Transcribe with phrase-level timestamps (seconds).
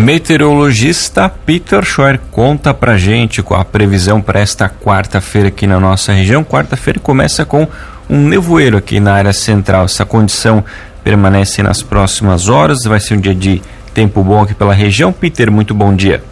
[0.00, 6.12] Meteorologista Peter Schor conta pra gente com a previsão para esta quarta-feira aqui na nossa
[6.12, 6.44] região.
[6.44, 7.66] Quarta-feira começa com
[8.08, 9.86] um nevoeiro aqui na área central.
[9.86, 10.64] Essa condição
[11.02, 12.84] permanece nas próximas horas.
[12.84, 13.60] Vai ser um dia de
[13.92, 15.12] tempo bom aqui pela região.
[15.12, 16.22] Peter, muito bom dia.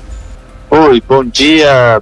[0.70, 2.00] Oi, bom dia.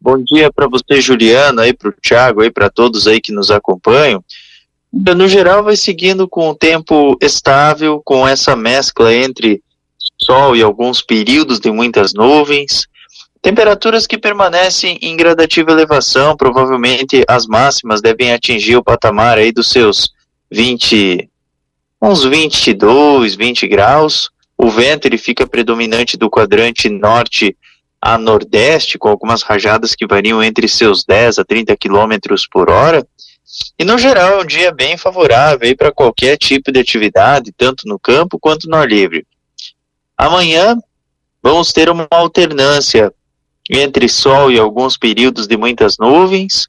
[0.00, 3.52] Bom dia para você, Juliano, aí para o Thiago, aí para todos aí que nos
[3.52, 4.24] acompanham.
[4.92, 9.62] No geral, vai seguindo com o tempo estável, com essa mescla entre
[10.24, 12.86] sol e alguns períodos de muitas nuvens.
[13.40, 19.70] Temperaturas que permanecem em gradativa elevação, provavelmente as máximas devem atingir o patamar aí dos
[19.70, 20.12] seus
[20.50, 21.28] 20,
[22.00, 24.30] uns 22, 20 graus.
[24.56, 27.56] O vento ele fica predominante do quadrante norte
[28.00, 33.06] a nordeste, com algumas rajadas que variam entre seus 10 a 30 quilômetros por hora.
[33.78, 37.98] E no geral é um dia bem favorável para qualquer tipo de atividade, tanto no
[37.98, 39.26] campo quanto no ar livre.
[40.22, 40.78] Amanhã
[41.42, 43.12] vamos ter uma alternância
[43.68, 46.68] entre sol e alguns períodos de muitas nuvens.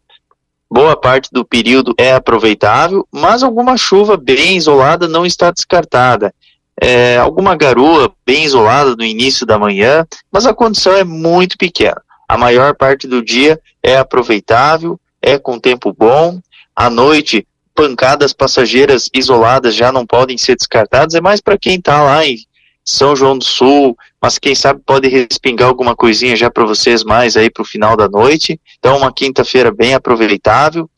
[0.68, 6.34] Boa parte do período é aproveitável, mas alguma chuva bem isolada não está descartada.
[6.82, 12.02] É, alguma garoa bem isolada no início da manhã, mas a condição é muito pequena.
[12.28, 16.40] A maior parte do dia é aproveitável, é com tempo bom.
[16.76, 22.02] À noite, pancadas passageiras isoladas já não podem ser descartadas, é mais para quem está
[22.02, 22.36] lá em
[22.84, 27.38] são João do Sul, mas quem sabe pode respingar alguma coisinha já para vocês mais
[27.38, 28.60] aí para o final da noite.
[28.78, 30.90] Então, uma quinta-feira bem aproveitável.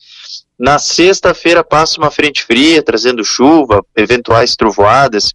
[0.57, 5.33] Na sexta-feira passa uma frente fria, trazendo chuva, eventuais trovoadas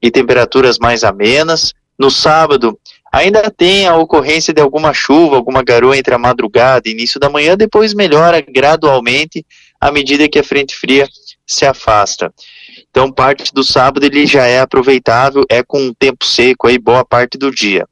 [0.00, 1.72] e temperaturas mais amenas.
[1.98, 2.76] No sábado,
[3.12, 7.28] ainda tem a ocorrência de alguma chuva, alguma garoa entre a madrugada e início da
[7.28, 9.44] manhã, depois melhora gradualmente
[9.80, 11.06] à medida que a frente fria
[11.46, 12.32] se afasta.
[12.92, 17.38] Então, parte do sábado ele já é aproveitável, é com tempo seco aí boa parte
[17.38, 17.88] do dia.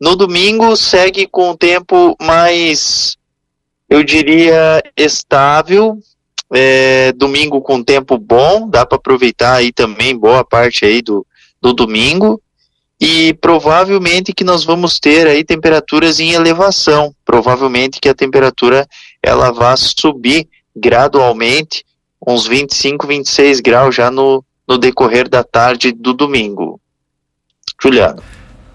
[0.00, 3.16] No domingo segue com o tempo mais,
[3.88, 5.96] eu diria, estável.
[6.52, 11.24] É, domingo com tempo bom, dá para aproveitar aí também boa parte aí do,
[11.62, 12.42] do domingo.
[13.00, 17.14] E provavelmente que nós vamos ter aí temperaturas em elevação.
[17.24, 18.88] Provavelmente que a temperatura
[19.22, 21.84] ela vai subir gradualmente
[22.26, 26.80] uns 25, 26 graus já no, no decorrer da tarde do domingo.
[27.80, 28.22] Juliano.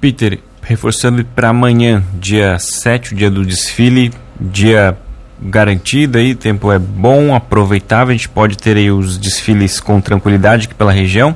[0.01, 4.97] Peter, reforçando para amanhã, dia 7, o dia do desfile, dia
[5.39, 10.65] garantido aí, tempo é bom, aproveitável, a gente pode ter aí os desfiles com tranquilidade
[10.65, 11.35] aqui pela região?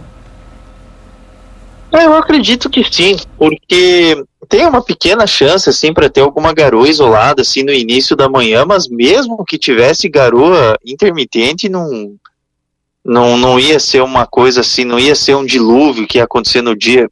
[1.91, 7.41] Eu acredito que sim, porque tem uma pequena chance assim para ter alguma garoa isolada
[7.41, 12.15] assim no início da manhã, mas mesmo que tivesse garoa intermitente, não
[13.03, 16.61] não, não ia ser uma coisa assim, não ia ser um dilúvio que ia acontecer
[16.61, 17.09] no dia.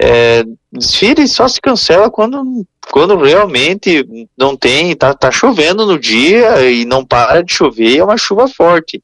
[0.00, 4.06] É, desfile só se cancela quando, quando realmente
[4.38, 8.48] não tem, tá, tá chovendo no dia e não para de chover, é uma chuva
[8.48, 9.02] forte.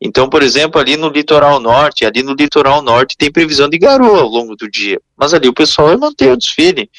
[0.00, 4.22] Então, por exemplo, ali no litoral norte, ali no litoral norte tem previsão de garoa
[4.22, 6.90] ao longo do dia, mas ali o pessoal vai manter o desfile.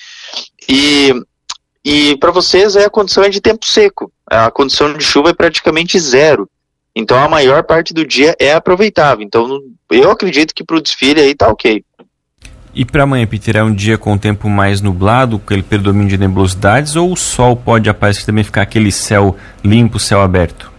[0.69, 1.11] E,
[1.83, 5.33] e para vocês é a condição é de tempo seco, a condição de chuva é
[5.33, 6.47] praticamente zero.
[6.95, 9.25] Então a maior parte do dia é aproveitável.
[9.25, 9.59] Então
[9.89, 11.83] eu acredito que para o desfile aí tá ok.
[12.73, 16.17] E para amanhã, Peter, é um dia com tempo mais nublado, com aquele predomínio de
[16.17, 20.71] nebulosidades, ou o sol pode aparecer também ficar aquele céu limpo, céu aberto?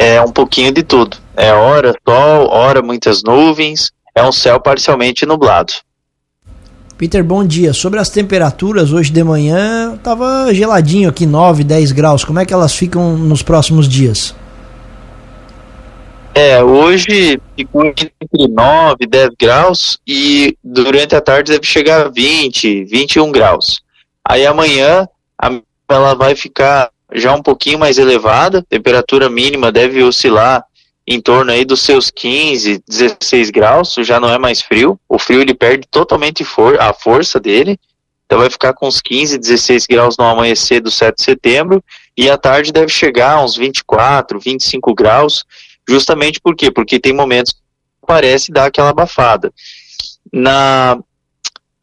[0.00, 1.18] É um pouquinho de tudo.
[1.36, 5.74] É hora sol, hora muitas nuvens, é um céu parcialmente nublado.
[6.96, 7.74] Peter, bom dia.
[7.74, 12.24] Sobre as temperaturas, hoje de manhã estava geladinho aqui, 9, 10 graus.
[12.24, 14.34] Como é que elas ficam nos próximos dias?
[16.34, 18.12] É, hoje ficou entre
[18.48, 23.82] 9 e 10 graus e durante a tarde deve chegar a 20, 21 graus.
[24.26, 25.06] Aí amanhã
[25.38, 25.60] a,
[25.90, 30.64] ela vai ficar já um pouquinho mais elevada, temperatura mínima deve oscilar
[31.06, 34.98] em torno aí dos seus 15, 16 graus, já não é mais frio.
[35.08, 37.78] O frio ele perde totalmente for a força dele.
[38.26, 41.82] Então vai ficar com uns 15, 16 graus no amanhecer do 7 de setembro
[42.16, 45.44] e à tarde deve chegar a uns 24, 25 graus,
[45.88, 46.70] justamente por quê?
[46.70, 47.58] Porque tem momentos que
[48.06, 49.52] parece dar aquela abafada.
[50.32, 50.96] Na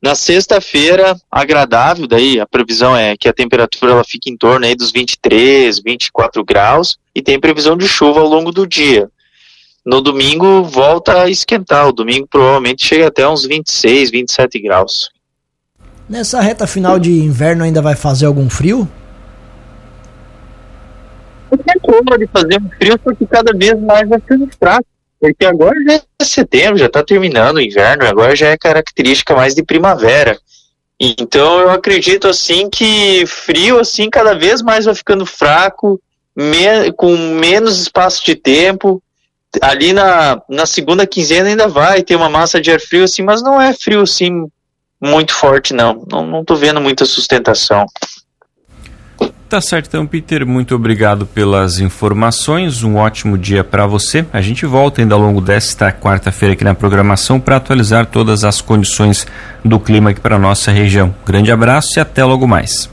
[0.02, 4.76] Na sexta-feira, agradável, daí a previsão é que a temperatura ela fique em torno aí
[4.76, 9.10] dos 23, 24 graus e tem previsão de chuva ao longo do dia.
[9.84, 15.10] No domingo volta a esquentar, o domingo provavelmente chega até uns 26, 27 graus.
[16.08, 18.88] Nessa reta final de inverno ainda vai fazer algum frio?
[21.50, 24.86] Não tem como de fazer um frio porque cada vez mais vai ficando fraco.
[25.20, 29.56] Porque agora já é setembro, já está terminando o inverno, agora já é característica mais
[29.56, 30.38] de primavera.
[31.00, 36.00] Então eu acredito assim que frio assim cada vez mais vai ficando fraco,
[36.36, 39.02] me, com menos espaço de tempo.
[39.62, 43.42] Ali na, na segunda quinzena ainda vai ter uma massa de ar frio assim, mas
[43.42, 44.48] não é frio assim
[45.00, 46.06] muito forte não.
[46.12, 47.86] Não, não vendo muita sustentação.
[49.50, 50.46] Tá certo, então, Peter.
[50.46, 52.84] Muito obrigado pelas informações.
[52.84, 54.26] Um ótimo dia para você.
[54.34, 58.60] A gente volta ainda ao longo desta quarta-feira aqui na programação para atualizar todas as
[58.60, 59.26] condições
[59.64, 61.16] do clima aqui para nossa região.
[61.26, 62.90] Grande abraço e até logo mais.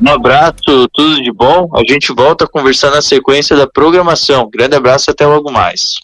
[0.00, 1.68] Um abraço, tudo de bom.
[1.74, 4.48] A gente volta a conversar na sequência da programação.
[4.48, 5.98] Grande abraço, até logo mais.